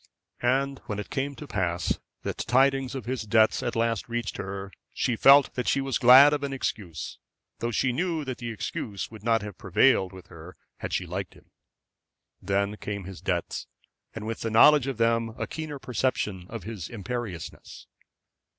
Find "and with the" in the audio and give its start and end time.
14.15-14.49